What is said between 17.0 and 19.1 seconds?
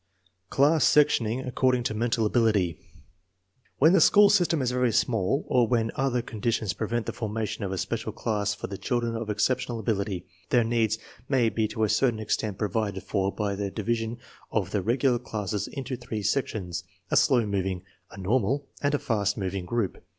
a slow moving, a normal, and a